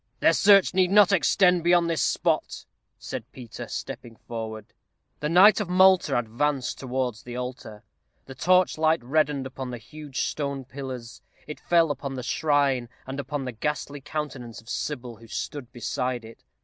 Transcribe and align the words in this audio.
"Their 0.19 0.33
search 0.33 0.73
need 0.73 0.89
not 0.89 1.11
extend 1.11 1.63
beyond 1.63 1.87
this 1.87 2.01
spot," 2.01 2.65
said 2.97 3.31
Peter, 3.31 3.67
stepping 3.67 4.15
forward. 4.15 4.73
The 5.19 5.29
knight 5.29 5.61
of 5.61 5.69
Malta 5.69 6.17
advanced 6.17 6.79
towards 6.79 7.21
the 7.21 7.35
altar. 7.35 7.83
The 8.25 8.33
torchlight 8.33 9.03
reddened 9.03 9.45
upon 9.45 9.69
the 9.69 9.77
huge 9.77 10.21
stone 10.23 10.65
pillars. 10.65 11.21
It 11.45 11.59
fell 11.59 11.91
upon 11.91 12.15
the 12.15 12.23
shrine, 12.23 12.89
and 13.05 13.19
upon 13.19 13.45
the 13.45 13.51
ghastly 13.51 14.01
countenance 14.01 14.59
of 14.59 14.69
Sybil, 14.69 15.17
who 15.17 15.27
stood 15.27 15.71
beside 15.71 16.25
it. 16.25 16.41